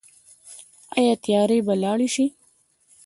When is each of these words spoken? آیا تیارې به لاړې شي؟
آیا 0.97 1.13
تیارې 1.23 1.59
به 1.65 1.73
لاړې 1.83 2.07
شي؟ 2.15 2.25